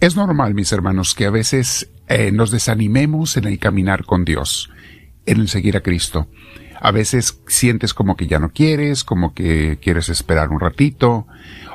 Es 0.00 0.14
normal, 0.14 0.54
mis 0.54 0.70
hermanos, 0.70 1.14
que 1.14 1.26
a 1.26 1.30
veces 1.30 1.90
eh, 2.06 2.30
nos 2.30 2.50
desanimemos 2.50 3.36
en 3.36 3.44
el 3.46 3.58
caminar 3.58 4.04
con 4.04 4.24
Dios, 4.24 4.70
en 5.26 5.40
el 5.40 5.48
seguir 5.48 5.76
a 5.76 5.80
Cristo. 5.80 6.28
A 6.80 6.92
veces 6.92 7.40
sientes 7.48 7.94
como 7.94 8.16
que 8.16 8.28
ya 8.28 8.38
no 8.38 8.52
quieres, 8.52 9.02
como 9.02 9.34
que 9.34 9.78
quieres 9.82 10.08
esperar 10.08 10.50
un 10.50 10.60
ratito, 10.60 11.26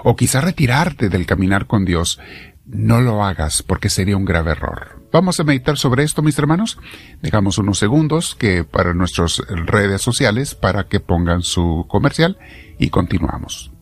o 0.03 0.15
quizá 0.15 0.39
retirarte 0.39 1.09
del 1.09 1.25
caminar 1.25 1.67
con 1.67 1.83
Dios. 1.83 2.19
No 2.65 3.01
lo 3.01 3.25
hagas 3.25 3.61
porque 3.61 3.89
sería 3.89 4.15
un 4.15 4.23
grave 4.23 4.51
error. 4.51 5.03
Vamos 5.11 5.39
a 5.41 5.43
meditar 5.43 5.77
sobre 5.77 6.03
esto, 6.03 6.21
mis 6.21 6.39
hermanos. 6.39 6.79
Dejamos 7.21 7.57
unos 7.57 7.77
segundos 7.77 8.35
que 8.35 8.63
para 8.63 8.93
nuestras 8.93 9.39
redes 9.47 10.01
sociales 10.01 10.55
para 10.55 10.85
que 10.85 11.01
pongan 11.01 11.41
su 11.41 11.85
comercial 11.89 12.37
y 12.79 12.89
continuamos. 12.89 13.73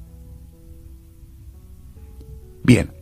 Bien. 2.64 3.01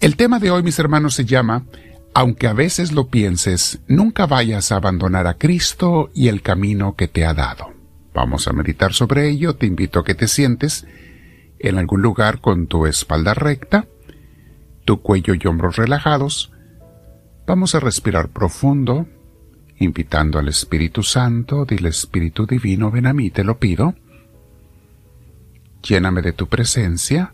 El 0.00 0.16
tema 0.16 0.38
de 0.38 0.50
hoy, 0.50 0.62
mis 0.62 0.78
hermanos, 0.78 1.14
se 1.14 1.24
llama 1.24 1.64
Aunque 2.12 2.46
a 2.46 2.52
veces 2.52 2.92
lo 2.92 3.08
pienses, 3.08 3.80
nunca 3.88 4.26
vayas 4.26 4.70
a 4.70 4.76
abandonar 4.76 5.26
a 5.26 5.34
Cristo 5.34 6.10
y 6.14 6.28
el 6.28 6.42
camino 6.42 6.96
que 6.96 7.08
te 7.08 7.24
ha 7.24 7.32
dado. 7.32 7.72
Vamos 8.12 8.46
a 8.46 8.52
meditar 8.52 8.92
sobre 8.92 9.28
ello. 9.28 9.56
Te 9.56 9.66
invito 9.66 10.00
a 10.00 10.04
que 10.04 10.14
te 10.14 10.28
sientes 10.28 10.86
en 11.58 11.78
algún 11.78 12.02
lugar 12.02 12.40
con 12.42 12.66
tu 12.66 12.86
espalda 12.86 13.32
recta, 13.32 13.86
tu 14.84 15.00
cuello 15.00 15.34
y 15.34 15.46
hombros 15.46 15.76
relajados. 15.76 16.52
Vamos 17.46 17.74
a 17.74 17.80
respirar 17.80 18.28
profundo, 18.28 19.06
invitando 19.78 20.38
al 20.38 20.48
Espíritu 20.48 21.02
Santo, 21.02 21.64
dile 21.64 21.88
Espíritu 21.88 22.46
Divino, 22.46 22.90
ven 22.90 23.06
a 23.06 23.14
mí, 23.14 23.30
te 23.30 23.44
lo 23.44 23.58
pido. 23.58 23.94
Lléname 25.82 26.20
de 26.20 26.32
tu 26.32 26.48
presencia 26.48 27.32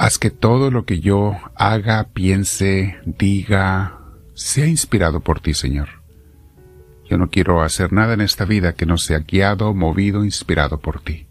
Haz 0.00 0.16
que 0.16 0.30
todo 0.30 0.70
lo 0.70 0.86
que 0.86 1.00
yo 1.00 1.36
haga, 1.56 2.04
piense, 2.14 2.96
diga, 3.04 4.00
sea 4.32 4.66
inspirado 4.66 5.20
por 5.20 5.40
ti, 5.40 5.52
Señor. 5.52 5.90
Yo 7.06 7.18
no 7.18 7.28
quiero 7.28 7.60
hacer 7.60 7.92
nada 7.92 8.14
en 8.14 8.22
esta 8.22 8.46
vida 8.46 8.72
que 8.72 8.86
no 8.86 8.96
sea 8.96 9.18
guiado, 9.18 9.74
movido, 9.74 10.24
inspirado 10.24 10.80
por 10.80 11.02
ti. 11.02 11.26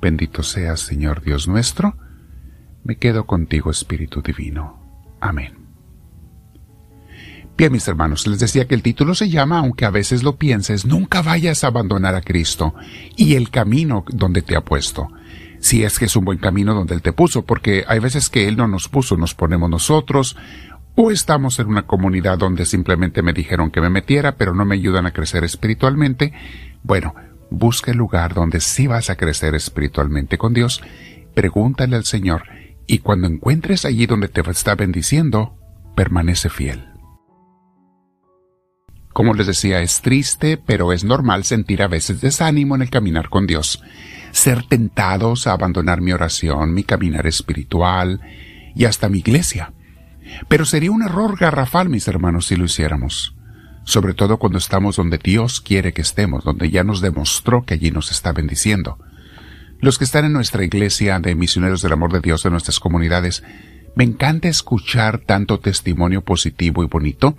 Bendito 0.00 0.42
seas, 0.42 0.80
Señor 0.80 1.22
Dios 1.22 1.46
nuestro. 1.48 1.98
Me 2.82 2.96
quedo 2.96 3.26
contigo, 3.26 3.70
Espíritu 3.70 4.22
Divino. 4.22 4.80
Amén. 5.20 5.52
Bien, 7.58 7.72
mis 7.72 7.86
hermanos, 7.88 8.26
les 8.26 8.38
decía 8.38 8.66
que 8.66 8.74
el 8.74 8.82
título 8.82 9.14
se 9.14 9.28
llama, 9.28 9.58
aunque 9.58 9.84
a 9.84 9.90
veces 9.90 10.22
lo 10.22 10.36
pienses, 10.36 10.86
nunca 10.86 11.20
vayas 11.20 11.62
a 11.62 11.66
abandonar 11.66 12.14
a 12.14 12.22
Cristo 12.22 12.74
y 13.16 13.34
el 13.34 13.50
camino 13.50 14.02
donde 14.08 14.40
te 14.40 14.56
ha 14.56 14.62
puesto 14.62 15.10
si 15.62 15.84
es 15.84 16.00
que 16.00 16.06
es 16.06 16.16
un 16.16 16.24
buen 16.24 16.38
camino 16.38 16.74
donde 16.74 16.94
Él 16.94 17.02
te 17.02 17.12
puso, 17.12 17.42
porque 17.42 17.84
hay 17.86 18.00
veces 18.00 18.28
que 18.28 18.48
Él 18.48 18.56
no 18.56 18.66
nos 18.66 18.88
puso, 18.88 19.16
nos 19.16 19.34
ponemos 19.34 19.70
nosotros, 19.70 20.36
o 20.96 21.12
estamos 21.12 21.60
en 21.60 21.68
una 21.68 21.86
comunidad 21.86 22.36
donde 22.36 22.66
simplemente 22.66 23.22
me 23.22 23.32
dijeron 23.32 23.70
que 23.70 23.80
me 23.80 23.88
metiera, 23.88 24.32
pero 24.32 24.54
no 24.54 24.64
me 24.64 24.74
ayudan 24.74 25.06
a 25.06 25.12
crecer 25.12 25.44
espiritualmente. 25.44 26.32
Bueno, 26.82 27.14
busca 27.48 27.92
el 27.92 27.96
lugar 27.96 28.34
donde 28.34 28.58
sí 28.58 28.88
vas 28.88 29.08
a 29.08 29.14
crecer 29.14 29.54
espiritualmente 29.54 30.36
con 30.36 30.52
Dios, 30.52 30.82
pregúntale 31.32 31.94
al 31.94 32.04
Señor, 32.04 32.42
y 32.88 32.98
cuando 32.98 33.28
encuentres 33.28 33.84
allí 33.84 34.06
donde 34.06 34.26
te 34.26 34.40
está 34.50 34.74
bendiciendo, 34.74 35.56
permanece 35.94 36.50
fiel. 36.50 36.88
Como 39.12 39.32
les 39.34 39.46
decía, 39.46 39.80
es 39.80 40.00
triste, 40.00 40.56
pero 40.56 40.92
es 40.92 41.04
normal 41.04 41.44
sentir 41.44 41.82
a 41.84 41.88
veces 41.88 42.20
desánimo 42.20 42.74
en 42.74 42.82
el 42.82 42.90
caminar 42.90 43.28
con 43.28 43.46
Dios 43.46 43.80
ser 44.32 44.64
tentados 44.64 45.46
a 45.46 45.52
abandonar 45.52 46.00
mi 46.00 46.12
oración, 46.12 46.74
mi 46.74 46.82
caminar 46.82 47.26
espiritual 47.26 48.20
y 48.74 48.86
hasta 48.86 49.08
mi 49.08 49.18
iglesia. 49.18 49.72
Pero 50.48 50.64
sería 50.64 50.90
un 50.90 51.02
error 51.02 51.38
garrafal, 51.38 51.88
mis 51.88 52.08
hermanos, 52.08 52.46
si 52.46 52.56
lo 52.56 52.64
hiciéramos. 52.64 53.36
Sobre 53.84 54.14
todo 54.14 54.38
cuando 54.38 54.58
estamos 54.58 54.96
donde 54.96 55.18
Dios 55.18 55.60
quiere 55.60 55.92
que 55.92 56.02
estemos, 56.02 56.44
donde 56.44 56.70
ya 56.70 56.82
nos 56.82 57.00
demostró 57.00 57.64
que 57.64 57.74
allí 57.74 57.90
nos 57.90 58.10
está 58.10 58.32
bendiciendo. 58.32 58.98
Los 59.80 59.98
que 59.98 60.04
están 60.04 60.24
en 60.24 60.32
nuestra 60.32 60.64
iglesia 60.64 61.18
de 61.18 61.34
misioneros 61.34 61.82
del 61.82 61.92
amor 61.92 62.12
de 62.12 62.20
Dios 62.20 62.44
de 62.44 62.50
nuestras 62.50 62.78
comunidades, 62.78 63.42
me 63.96 64.04
encanta 64.04 64.48
escuchar 64.48 65.18
tanto 65.18 65.58
testimonio 65.58 66.22
positivo 66.22 66.82
y 66.82 66.86
bonito 66.86 67.36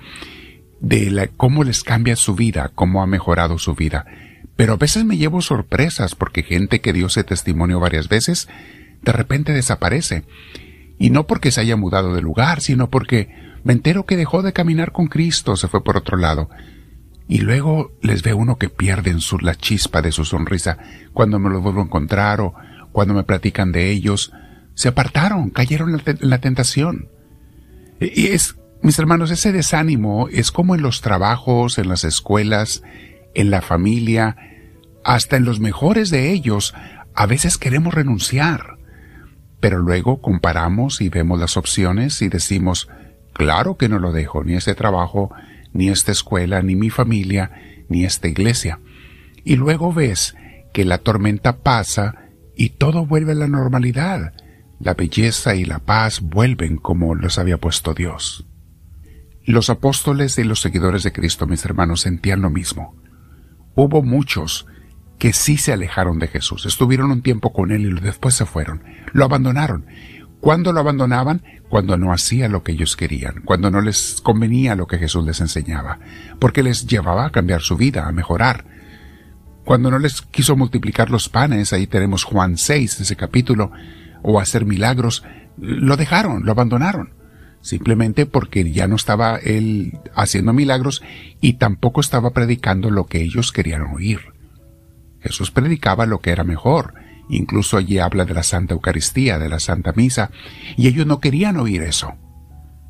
de 0.81 1.31
cómo 1.37 1.63
les 1.63 1.83
cambia 1.83 2.17
su 2.17 2.35
vida, 2.35 2.71
cómo 2.75 3.01
ha 3.01 3.07
mejorado 3.07 3.57
su 3.57 3.73
vida. 3.73 4.05
Pero 4.55 4.73
a 4.73 4.77
veces 4.77 5.03
me 5.03 5.17
llevo 5.17 5.41
sorpresas 5.41 6.15
porque 6.15 6.43
gente 6.43 6.81
que 6.81 6.93
dio 6.93 7.07
ese 7.07 7.23
testimonio 7.23 7.79
varias 7.79 8.07
veces, 8.07 8.47
de 9.01 9.11
repente 9.11 9.51
desaparece. 9.51 10.23
Y 10.99 11.09
no 11.09 11.25
porque 11.25 11.51
se 11.51 11.61
haya 11.61 11.75
mudado 11.75 12.13
de 12.13 12.21
lugar, 12.21 12.61
sino 12.61 12.89
porque 12.89 13.29
me 13.63 13.73
entero 13.73 14.05
que 14.05 14.17
dejó 14.17 14.41
de 14.41 14.53
caminar 14.53 14.91
con 14.91 15.07
Cristo, 15.07 15.55
se 15.55 15.67
fue 15.67 15.83
por 15.83 15.97
otro 15.97 16.17
lado. 16.17 16.49
Y 17.27 17.39
luego 17.39 17.91
les 18.01 18.21
ve 18.21 18.33
uno 18.33 18.57
que 18.57 18.69
pierden 18.69 19.21
su, 19.21 19.39
la 19.39 19.55
chispa 19.55 20.01
de 20.01 20.11
su 20.11 20.25
sonrisa 20.25 20.77
cuando 21.13 21.39
me 21.39 21.49
lo 21.49 21.61
vuelvo 21.61 21.81
a 21.81 21.85
encontrar 21.85 22.41
o 22.41 22.53
cuando 22.91 23.13
me 23.13 23.23
platican 23.23 23.71
de 23.71 23.89
ellos. 23.89 24.33
Se 24.75 24.89
apartaron, 24.89 25.49
cayeron 25.49 25.99
en 26.05 26.17
la 26.21 26.39
tentación. 26.39 27.07
Y 27.99 28.27
es, 28.27 28.55
mis 28.81 28.99
hermanos, 28.99 29.31
ese 29.31 29.51
desánimo 29.51 30.27
es 30.29 30.51
como 30.51 30.75
en 30.75 30.81
los 30.81 31.01
trabajos, 31.01 31.77
en 31.77 31.87
las 31.87 32.03
escuelas, 32.03 32.83
en 33.33 33.51
la 33.51 33.61
familia, 33.61 34.35
hasta 35.03 35.37
en 35.37 35.45
los 35.45 35.59
mejores 35.59 36.09
de 36.09 36.31
ellos, 36.31 36.73
a 37.13 37.25
veces 37.25 37.57
queremos 37.57 37.93
renunciar. 37.93 38.77
Pero 39.59 39.79
luego 39.79 40.21
comparamos 40.21 41.01
y 41.01 41.09
vemos 41.09 41.39
las 41.39 41.57
opciones 41.57 42.21
y 42.21 42.29
decimos, 42.29 42.89
claro 43.33 43.77
que 43.77 43.89
no 43.89 43.99
lo 43.99 44.11
dejo, 44.11 44.43
ni 44.43 44.55
este 44.55 44.75
trabajo, 44.75 45.31
ni 45.71 45.89
esta 45.89 46.11
escuela, 46.11 46.61
ni 46.61 46.75
mi 46.75 46.89
familia, 46.89 47.51
ni 47.89 48.05
esta 48.05 48.27
iglesia. 48.27 48.79
Y 49.43 49.55
luego 49.55 49.93
ves 49.93 50.35
que 50.73 50.85
la 50.85 50.97
tormenta 50.97 51.57
pasa 51.57 52.15
y 52.55 52.69
todo 52.69 53.05
vuelve 53.05 53.33
a 53.33 53.35
la 53.35 53.47
normalidad. 53.47 54.33
La 54.79 54.95
belleza 54.95 55.55
y 55.55 55.65
la 55.65 55.79
paz 55.79 56.21
vuelven 56.21 56.77
como 56.77 57.15
los 57.15 57.37
había 57.37 57.57
puesto 57.57 57.93
Dios. 57.93 58.45
Los 59.45 59.69
apóstoles 59.69 60.37
y 60.37 60.43
los 60.43 60.61
seguidores 60.61 61.03
de 61.03 61.11
Cristo, 61.11 61.47
mis 61.47 61.63
hermanos, 61.65 62.01
sentían 62.01 62.41
lo 62.41 62.49
mismo 62.49 62.95
hubo 63.75 64.01
muchos 64.01 64.65
que 65.17 65.33
sí 65.33 65.57
se 65.57 65.73
alejaron 65.73 66.19
de 66.19 66.27
Jesús, 66.27 66.65
estuvieron 66.65 67.11
un 67.11 67.21
tiempo 67.21 67.53
con 67.53 67.71
él 67.71 67.85
y 67.85 68.01
después 68.01 68.35
se 68.35 68.45
fueron, 68.45 68.83
lo 69.13 69.25
abandonaron. 69.25 69.85
¿Cuándo 70.41 70.73
lo 70.73 70.81
abandonaban? 70.81 71.41
Cuando 71.69 71.97
no 71.97 72.11
hacía 72.11 72.49
lo 72.49 72.63
que 72.63 72.73
ellos 72.73 72.97
querían, 72.97 73.41
cuando 73.45 73.71
no 73.71 73.79
les 73.79 74.19
convenía 74.21 74.75
lo 74.75 74.87
que 74.87 74.97
Jesús 74.97 75.25
les 75.25 75.39
enseñaba, 75.39 75.99
porque 76.39 76.63
les 76.63 76.85
llevaba 76.85 77.25
a 77.25 77.29
cambiar 77.29 77.61
su 77.61 77.77
vida, 77.77 78.05
a 78.05 78.11
mejorar. 78.11 78.65
Cuando 79.63 79.89
no 79.89 79.99
les 79.99 80.21
quiso 80.21 80.57
multiplicar 80.57 81.09
los 81.09 81.29
panes, 81.29 81.71
ahí 81.71 81.87
tenemos 81.87 82.25
Juan 82.25 82.57
6, 82.57 82.99
ese 82.99 83.15
capítulo, 83.15 83.71
o 84.21 84.41
hacer 84.41 84.65
milagros, 84.65 85.23
lo 85.57 85.95
dejaron, 85.95 86.45
lo 86.45 86.51
abandonaron 86.51 87.22
simplemente 87.63 88.25
porque 88.25 88.69
ya 88.71 88.87
no 88.87 88.97
estaba 88.97 89.37
él 89.37 89.97
haciendo 90.13 90.53
milagros 90.53 91.01
y 91.41 91.53
tampoco 91.53 92.01
estaba 92.01 92.31
predicando 92.31 92.91
lo 92.91 93.05
que 93.05 93.23
ellos 93.23 93.51
querían 93.51 93.83
oír. 93.83 94.19
Jesús 95.21 95.49
predicaba 95.49 96.05
lo 96.05 96.19
que 96.19 96.31
era 96.31 96.43
mejor, 96.43 96.93
incluso 97.29 97.77
allí 97.77 97.99
habla 97.99 98.25
de 98.25 98.33
la 98.33 98.43
Santa 98.43 98.73
Eucaristía, 98.73 99.39
de 99.39 99.47
la 99.47 99.61
Santa 99.61 99.93
Misa, 99.95 100.29
y 100.75 100.87
ellos 100.87 101.07
no 101.07 101.21
querían 101.21 101.55
oír 101.57 101.81
eso. 101.81 102.13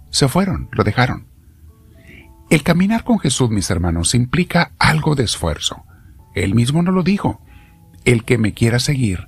Se 0.09 0.27
fueron, 0.27 0.69
lo 0.71 0.83
dejaron. 0.83 1.27
El 2.49 2.63
caminar 2.63 3.03
con 3.03 3.19
Jesús, 3.19 3.51
mis 3.51 3.69
hermanos, 3.69 4.15
implica 4.15 4.71
algo 4.79 5.13
de 5.15 5.23
esfuerzo. 5.23 5.83
Él 6.33 6.55
mismo 6.55 6.81
no 6.81 6.91
lo 6.91 7.03
dijo. 7.03 7.41
El 8.05 8.25
que 8.25 8.39
me 8.39 8.53
quiera 8.53 8.79
seguir, 8.79 9.27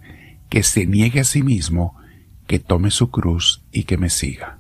que 0.49 0.63
se 0.63 0.87
niegue 0.87 1.19
a 1.19 1.23
sí 1.23 1.43
mismo, 1.43 1.95
que 2.47 2.59
tome 2.59 2.89
su 2.89 3.11
cruz 3.11 3.63
y 3.71 3.83
que 3.83 3.97
me 3.97 4.09
siga. 4.09 4.59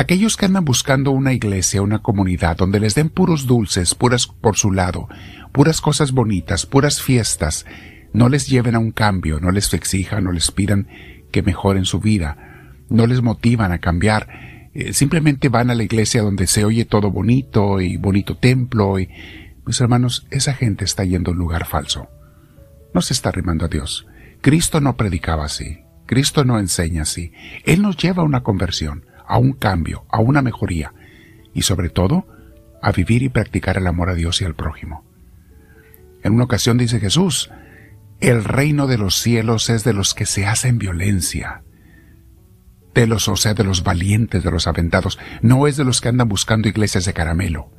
Aquellos 0.00 0.38
que 0.38 0.46
andan 0.46 0.64
buscando 0.64 1.10
una 1.10 1.34
iglesia, 1.34 1.82
una 1.82 1.98
comunidad 1.98 2.56
donde 2.56 2.80
les 2.80 2.94
den 2.94 3.10
puros 3.10 3.46
dulces, 3.46 3.94
puras 3.94 4.26
por 4.26 4.56
su 4.56 4.72
lado, 4.72 5.10
puras 5.52 5.82
cosas 5.82 6.12
bonitas, 6.12 6.64
puras 6.64 7.02
fiestas, 7.02 7.66
no 8.14 8.30
les 8.30 8.48
lleven 8.48 8.76
a 8.76 8.78
un 8.78 8.92
cambio, 8.92 9.40
no 9.40 9.50
les 9.50 9.74
exijan, 9.74 10.24
no 10.24 10.32
les 10.32 10.52
pidan 10.52 10.88
que 11.30 11.42
mejoren 11.42 11.84
su 11.84 12.00
vida, 12.00 12.38
no 12.88 13.06
les 13.06 13.20
motivan 13.20 13.72
a 13.72 13.78
cambiar, 13.80 14.70
eh, 14.72 14.94
simplemente 14.94 15.50
van 15.50 15.68
a 15.68 15.74
la 15.74 15.82
iglesia 15.82 16.22
donde 16.22 16.46
se 16.46 16.64
oye 16.64 16.86
todo 16.86 17.10
bonito 17.10 17.82
y 17.82 17.98
bonito 17.98 18.38
templo 18.38 18.98
y, 18.98 19.10
mis 19.66 19.82
hermanos, 19.82 20.26
esa 20.30 20.54
gente 20.54 20.86
está 20.86 21.04
yendo 21.04 21.30
a 21.30 21.34
un 21.34 21.40
lugar 21.40 21.66
falso. 21.66 22.08
No 22.94 23.02
se 23.02 23.12
está 23.12 23.28
arrimando 23.28 23.66
a 23.66 23.68
Dios. 23.68 24.06
Cristo 24.40 24.80
no 24.80 24.96
predicaba 24.96 25.44
así. 25.44 25.80
Cristo 26.06 26.46
no 26.46 26.58
enseña 26.58 27.02
así. 27.02 27.34
Él 27.66 27.82
nos 27.82 27.98
lleva 27.98 28.22
a 28.22 28.26
una 28.26 28.42
conversión 28.42 29.09
a 29.30 29.38
un 29.38 29.52
cambio, 29.52 30.04
a 30.10 30.20
una 30.20 30.42
mejoría 30.42 30.92
y 31.54 31.62
sobre 31.62 31.88
todo 31.88 32.26
a 32.82 32.92
vivir 32.92 33.22
y 33.22 33.28
practicar 33.28 33.78
el 33.78 33.86
amor 33.86 34.10
a 34.10 34.14
Dios 34.14 34.42
y 34.42 34.44
al 34.44 34.54
prójimo. 34.54 35.04
En 36.22 36.34
una 36.34 36.44
ocasión 36.44 36.76
dice 36.76 37.00
Jesús, 37.00 37.50
el 38.20 38.44
reino 38.44 38.86
de 38.86 38.98
los 38.98 39.14
cielos 39.16 39.70
es 39.70 39.84
de 39.84 39.94
los 39.94 40.12
que 40.14 40.26
se 40.26 40.46
hacen 40.46 40.78
violencia. 40.78 41.62
de 42.92 43.06
los, 43.06 43.28
o 43.28 43.36
sea, 43.36 43.54
de 43.54 43.62
los 43.62 43.84
valientes, 43.84 44.42
de 44.42 44.50
los 44.50 44.66
aventados. 44.66 45.16
No 45.42 45.68
es 45.68 45.76
de 45.76 45.84
los 45.84 46.00
que 46.00 46.08
andan 46.08 46.28
buscando 46.28 46.68
iglesias 46.68 47.04
de 47.04 47.12
caramelo. 47.12 47.70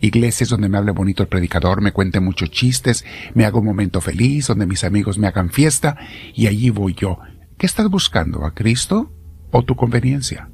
Iglesias 0.00 0.48
donde 0.48 0.70
me 0.70 0.78
hable 0.78 0.92
bonito 0.92 1.22
el 1.22 1.28
predicador, 1.28 1.82
me 1.82 1.92
cuente 1.92 2.20
muchos 2.20 2.50
chistes, 2.50 3.04
me 3.34 3.44
haga 3.44 3.58
un 3.58 3.66
momento 3.66 4.00
feliz, 4.00 4.46
donde 4.46 4.66
mis 4.66 4.82
amigos 4.82 5.18
me 5.18 5.26
hagan 5.26 5.50
fiesta, 5.50 5.98
y 6.34 6.46
allí 6.46 6.70
voy 6.70 6.94
yo. 6.94 7.18
¿Qué 7.58 7.66
estás 7.66 7.88
buscando? 7.90 8.46
¿A 8.46 8.54
Cristo 8.54 9.12
o 9.50 9.62
tu 9.62 9.76
conveniencia? 9.76 10.48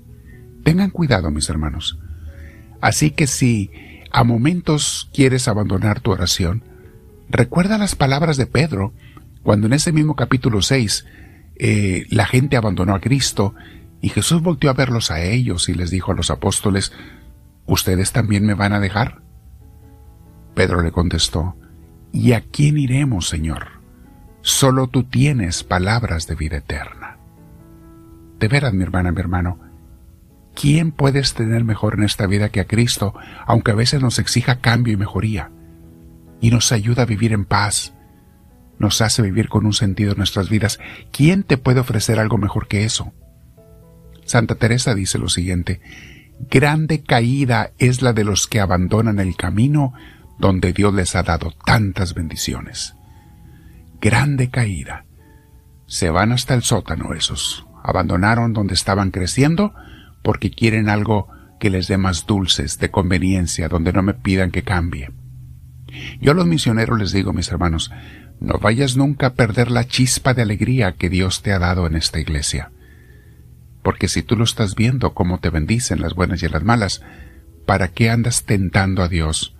Tengan 0.64 0.91
cuidado, 0.91 1.31
mis 1.31 1.49
hermanos. 1.49 1.99
Así 2.81 3.11
que 3.11 3.26
si 3.26 3.70
a 4.12 4.25
momentos 4.25 5.09
quieres 5.12 5.49
abandonar 5.49 6.00
tu 6.00 6.12
oración, 6.12 6.62
recuerda 7.29 7.79
las 7.79 7.94
palabras 7.94 8.37
de 8.37 8.47
Pedro, 8.47 8.93
cuando 9.43 9.67
en 9.67 9.73
ese 9.73 9.93
mismo 9.93 10.17
capítulo 10.17 10.62
6 10.62 11.06
eh, 11.56 12.06
la 12.11 12.26
gente 12.26 12.56
abandonó 12.56 12.94
a 12.94 13.00
Cristo 13.00 13.55
y 14.00 14.09
Jesús 14.09 14.43
volvió 14.43 14.70
a 14.70 14.75
verlos 14.75 15.11
a 15.11 15.23
ellos 15.23 15.69
y 15.69 15.75
les 15.75 15.91
dijo 15.91 16.12
a 16.12 16.14
los 16.14 16.31
apóstoles, 16.31 16.93
¿Ustedes 17.67 18.12
también 18.12 18.44
me 18.44 18.55
van 18.55 18.73
a 18.73 18.81
dejar? 18.81 19.23
Pedro 20.55 20.82
le 20.82 20.91
contestó, 20.91 21.56
¿Y 22.12 22.32
a 22.32 22.41
quién 22.43 22.79
iremos, 22.79 23.29
Señor? 23.29 23.69
Solo 24.43 24.88
tú 24.88 25.05
tienes 25.05 25.62
palabras 25.62 26.26
de 26.26 26.35
vida 26.35 26.59
eterna. 26.59 27.17
De 28.38 28.49
veras, 28.49 28.75
mi 28.75 28.82
hermana, 28.82 29.12
mi 29.12 29.20
hermano, 29.20 29.71
¿quién 30.54 30.93
puedes 30.93 31.34
tener 31.34 31.64
mejor 31.64 31.94
en 31.94 32.04
esta 32.04 32.26
vida 32.26 32.49
que 32.49 32.60
a 32.60 32.66
Cristo, 32.66 33.14
aunque 33.46 33.72
a 33.72 33.76
veces 33.76 34.02
nos 34.02 34.19
exija 34.19 34.60
cambio 34.60 34.93
y 34.93 34.96
mejoría? 34.96 35.50
Y 36.40 36.50
nos 36.50 36.72
ayuda 36.72 37.02
a 37.02 37.06
vivir 37.06 37.32
en 37.32 37.44
paz, 37.44 37.94
nos 38.78 39.00
hace 39.00 39.22
vivir 39.22 39.49
con 39.49 39.64
un 39.64 39.72
sentido 39.72 40.12
en 40.12 40.19
nuestras 40.19 40.49
vidas. 40.49 40.81
¿Quién 41.12 41.44
te 41.44 41.56
puede 41.56 41.81
ofrecer 41.81 42.19
algo 42.19 42.38
mejor 42.38 42.66
que 42.66 42.84
eso? 42.84 43.12
Santa 44.25 44.56
Teresa 44.56 44.94
dice 44.94 45.19
lo 45.19 45.28
siguiente, 45.28 45.81
Grande 46.50 47.02
caída 47.02 47.70
es 47.78 48.02
la 48.02 48.12
de 48.12 48.25
los 48.25 48.46
que 48.46 48.60
abandonan 48.60 49.20
el 49.20 49.37
camino 49.37 49.93
donde 50.38 50.72
Dios 50.72 50.93
les 50.93 51.14
ha 51.14 51.22
dado 51.22 51.52
tantas 51.64 52.14
bendiciones. 52.14 52.96
Grande 54.00 54.50
caída. 54.50 55.04
Se 55.87 56.10
van 56.10 56.32
hasta 56.32 56.54
el 56.54 56.62
sótano 56.62 57.14
esos. 57.14 57.66
Abandonaron 57.84 58.52
donde 58.52 58.75
estaban 58.75 59.12
creciendo 59.12 59.75
porque 60.22 60.50
quieren 60.50 60.88
algo 60.88 61.28
que 61.60 61.70
les 61.70 61.88
dé 61.88 61.98
más 61.98 62.26
dulces, 62.26 62.78
de 62.78 62.90
conveniencia, 62.90 63.69
donde 63.69 63.92
no 63.92 64.02
me 64.02 64.14
pidan 64.14 64.50
que 64.50 64.62
cambie. 64.62 65.10
Yo 66.20 66.32
a 66.32 66.34
los 66.34 66.46
misioneros 66.46 66.98
les 66.98 67.12
digo, 67.12 67.32
mis 67.32 67.50
hermanos, 67.50 67.90
no 68.40 68.58
vayas 68.58 68.96
nunca 68.96 69.28
a 69.28 69.34
perder 69.34 69.70
la 69.70 69.86
chispa 69.86 70.34
de 70.34 70.42
alegría 70.42 70.92
que 70.92 71.08
Dios 71.08 71.42
te 71.42 71.52
ha 71.52 71.58
dado 71.58 71.86
en 71.86 71.94
esta 71.94 72.19
iglesia. 72.19 72.72
Porque 73.82 74.08
si 74.08 74.22
tú 74.22 74.36
lo 74.36 74.44
estás 74.44 74.74
viendo 74.74 75.14
cómo 75.14 75.38
te 75.38 75.50
bendicen 75.50 76.00
las 76.00 76.14
buenas 76.14 76.42
y 76.42 76.48
las 76.48 76.64
malas, 76.64 77.02
¿para 77.66 77.88
qué 77.88 78.10
andas 78.10 78.44
tentando 78.44 79.02
a 79.02 79.08
Dios 79.08 79.54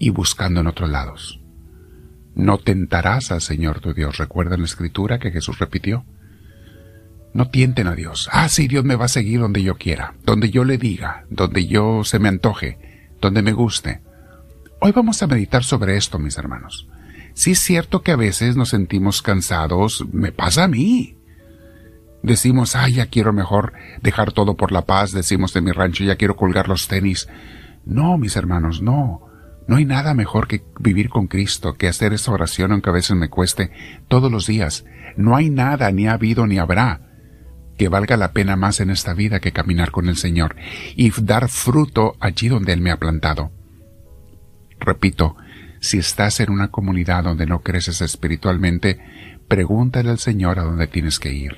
y 0.00 0.08
buscando 0.08 0.60
en 0.60 0.66
otros 0.66 0.90
lados. 0.90 1.40
No 2.34 2.58
tentarás 2.58 3.30
al 3.30 3.42
Señor 3.42 3.80
tu 3.80 3.92
Dios. 3.92 4.16
Recuerda 4.16 4.56
la 4.56 4.64
escritura 4.64 5.20
que 5.20 5.30
Jesús 5.30 5.58
repitió. 5.60 6.04
No 7.32 7.48
tienten 7.48 7.86
a 7.86 7.94
Dios. 7.94 8.28
Ah, 8.32 8.48
sí, 8.48 8.66
Dios 8.66 8.84
me 8.84 8.96
va 8.96 9.04
a 9.04 9.08
seguir 9.08 9.40
donde 9.40 9.62
yo 9.62 9.76
quiera, 9.76 10.14
donde 10.24 10.50
yo 10.50 10.64
le 10.64 10.78
diga, 10.78 11.24
donde 11.30 11.66
yo 11.66 12.02
se 12.04 12.18
me 12.18 12.28
antoje, 12.28 12.78
donde 13.20 13.42
me 13.42 13.52
guste. 13.52 14.00
Hoy 14.80 14.92
vamos 14.92 15.22
a 15.22 15.26
meditar 15.26 15.62
sobre 15.62 15.96
esto, 15.96 16.18
mis 16.18 16.38
hermanos. 16.38 16.88
Sí 17.34 17.52
es 17.52 17.60
cierto 17.60 18.02
que 18.02 18.12
a 18.12 18.16
veces 18.16 18.56
nos 18.56 18.70
sentimos 18.70 19.22
cansados, 19.22 20.04
me 20.12 20.32
pasa 20.32 20.64
a 20.64 20.68
mí. 20.68 21.16
Decimos, 22.22 22.74
ah, 22.74 22.88
ya 22.88 23.06
quiero 23.06 23.32
mejor 23.32 23.72
dejar 24.02 24.32
todo 24.32 24.56
por 24.56 24.72
la 24.72 24.84
paz, 24.84 25.12
decimos 25.12 25.54
de 25.54 25.60
mi 25.60 25.70
rancho, 25.70 26.04
ya 26.04 26.16
quiero 26.16 26.36
colgar 26.36 26.68
los 26.68 26.88
tenis. 26.88 27.28
No, 27.84 28.18
mis 28.18 28.36
hermanos, 28.36 28.82
no. 28.82 29.22
No 29.68 29.76
hay 29.76 29.84
nada 29.84 30.14
mejor 30.14 30.48
que 30.48 30.64
vivir 30.80 31.08
con 31.08 31.28
Cristo, 31.28 31.74
que 31.74 31.86
hacer 31.86 32.12
esa 32.12 32.32
oración 32.32 32.72
aunque 32.72 32.90
a 32.90 32.94
veces 32.94 33.16
me 33.16 33.30
cueste 33.30 33.70
todos 34.08 34.30
los 34.30 34.46
días. 34.46 34.84
No 35.16 35.36
hay 35.36 35.48
nada, 35.48 35.92
ni 35.92 36.08
ha 36.08 36.14
habido 36.14 36.46
ni 36.46 36.58
habrá, 36.58 37.09
que 37.80 37.88
valga 37.88 38.18
la 38.18 38.32
pena 38.34 38.56
más 38.56 38.80
en 38.80 38.90
esta 38.90 39.14
vida 39.14 39.40
que 39.40 39.52
caminar 39.52 39.90
con 39.90 40.10
el 40.10 40.18
Señor 40.18 40.54
y 40.96 41.10
dar 41.22 41.48
fruto 41.48 42.14
allí 42.20 42.48
donde 42.48 42.74
Él 42.74 42.82
me 42.82 42.90
ha 42.90 42.98
plantado. 42.98 43.52
Repito, 44.78 45.34
si 45.80 45.96
estás 45.96 46.40
en 46.40 46.50
una 46.50 46.68
comunidad 46.68 47.24
donde 47.24 47.46
no 47.46 47.60
creces 47.62 48.02
espiritualmente, 48.02 49.00
pregúntale 49.48 50.10
al 50.10 50.18
Señor 50.18 50.58
a 50.58 50.64
dónde 50.64 50.88
tienes 50.88 51.18
que 51.18 51.32
ir. 51.32 51.56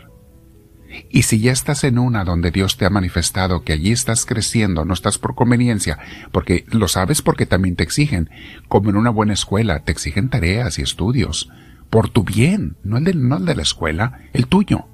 Y 1.10 1.22
si 1.22 1.40
ya 1.40 1.50
estás 1.50 1.82
en 1.82 1.98
una 1.98 2.22
donde 2.22 2.52
Dios 2.52 2.76
te 2.76 2.86
ha 2.86 2.90
manifestado 2.90 3.64
que 3.64 3.72
allí 3.72 3.90
estás 3.90 4.24
creciendo, 4.24 4.84
no 4.84 4.94
estás 4.94 5.18
por 5.18 5.34
conveniencia, 5.34 5.98
porque 6.30 6.66
lo 6.68 6.86
sabes 6.86 7.20
porque 7.20 7.46
también 7.46 7.74
te 7.74 7.82
exigen, 7.82 8.30
como 8.68 8.90
en 8.90 8.96
una 8.96 9.10
buena 9.10 9.32
escuela, 9.32 9.80
te 9.80 9.90
exigen 9.90 10.30
tareas 10.30 10.78
y 10.78 10.82
estudios, 10.82 11.50
por 11.90 12.10
tu 12.10 12.22
bien, 12.22 12.76
no 12.84 12.98
el 12.98 13.02
de, 13.02 13.14
no 13.14 13.38
el 13.38 13.44
de 13.44 13.56
la 13.56 13.62
escuela, 13.62 14.20
el 14.32 14.46
tuyo. 14.46 14.86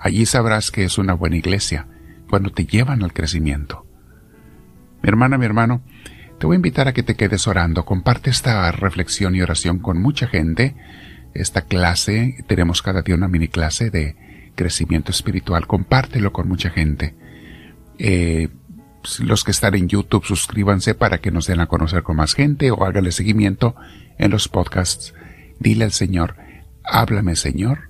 Allí 0.00 0.24
sabrás 0.24 0.70
que 0.70 0.84
es 0.84 0.96
una 0.96 1.12
buena 1.12 1.36
iglesia, 1.36 1.86
cuando 2.28 2.50
te 2.50 2.64
llevan 2.64 3.02
al 3.02 3.12
crecimiento. 3.12 3.86
Mi 5.02 5.08
hermana, 5.08 5.36
mi 5.36 5.44
hermano, 5.44 5.82
te 6.38 6.46
voy 6.46 6.54
a 6.54 6.56
invitar 6.56 6.88
a 6.88 6.94
que 6.94 7.02
te 7.02 7.16
quedes 7.16 7.46
orando, 7.46 7.84
comparte 7.84 8.30
esta 8.30 8.72
reflexión 8.72 9.34
y 9.34 9.42
oración 9.42 9.78
con 9.78 10.00
mucha 10.00 10.26
gente, 10.26 10.74
esta 11.34 11.62
clase, 11.62 12.42
tenemos 12.46 12.80
cada 12.80 13.02
día 13.02 13.14
una 13.14 13.28
mini 13.28 13.48
clase 13.48 13.90
de 13.90 14.16
crecimiento 14.54 15.10
espiritual, 15.10 15.66
compártelo 15.66 16.32
con 16.32 16.48
mucha 16.48 16.70
gente. 16.70 17.14
Eh, 17.98 18.48
los 19.20 19.44
que 19.44 19.50
están 19.50 19.74
en 19.74 19.88
YouTube, 19.88 20.24
suscríbanse 20.24 20.94
para 20.94 21.18
que 21.18 21.30
nos 21.30 21.46
den 21.46 21.60
a 21.60 21.66
conocer 21.66 22.02
con 22.02 22.16
más 22.16 22.34
gente 22.34 22.70
o 22.70 22.84
hágale 22.84 23.12
seguimiento 23.12 23.74
en 24.18 24.30
los 24.30 24.48
podcasts. 24.48 25.14
Dile 25.58 25.84
al 25.84 25.92
Señor, 25.92 26.36
háblame 26.84 27.36
Señor, 27.36 27.89